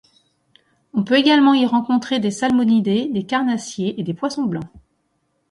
[0.95, 4.65] On peut également y rencontrer des salmonidés, des carnassiers et des poissons blancs.